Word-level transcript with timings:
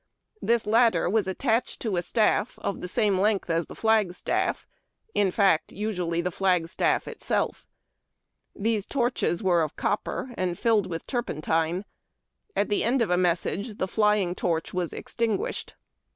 "'This 0.51 0.65
latter 0.65 1.07
was 1.07 1.27
attached 1.27 1.79
to 1.81 1.95
a 1.95 2.01
staff 2.01 2.57
of 2.57 2.81
the 2.81 2.87
same 2.87 3.19
length 3.21 3.51
as 3.51 3.67
the 3.67 3.75
flagstaff, 3.75 4.65
in 5.13 5.29
fact, 5.29 5.71
usually 5.71 6.21
the 6.21 6.31
flag 6.31 6.67
staff 6.69 7.07
itself. 7.07 7.67
Tliese 8.59 8.87
torches 8.87 9.43
were 9.43 9.61
of 9.61 9.75
copper, 9.75 10.31
and 10.39 10.57
filled 10.57 10.87
with 10.87 11.05
turpentine. 11.05 11.85
At 12.55 12.69
the 12.69 12.83
end 12.83 13.03
of 13.03 13.11
a 13.11 13.15
message 13.15 13.77
the 13.77 13.87
flying 13.87 14.33
torch 14.33 14.73
was 14.73 14.91
extinguished. 14.91 15.75